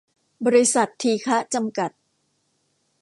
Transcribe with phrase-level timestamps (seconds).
[0.45, 1.91] บริษัท ทีฆะ จำกัด